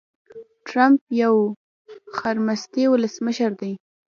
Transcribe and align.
ټرمپ 0.67 1.01
يو 1.23 1.33
خرمستی 2.17 2.83
ولسمشر 2.89 3.51
دي. 3.61 3.71